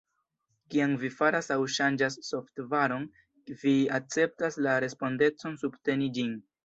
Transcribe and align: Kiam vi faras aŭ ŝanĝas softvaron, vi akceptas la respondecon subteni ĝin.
Kiam 0.75 0.93
vi 1.01 1.09
faras 1.17 1.49
aŭ 1.55 1.57
ŝanĝas 1.73 2.17
softvaron, 2.29 3.05
vi 3.65 3.75
akceptas 3.99 4.59
la 4.69 4.77
respondecon 4.87 5.61
subteni 5.67 6.09
ĝin. 6.19 6.35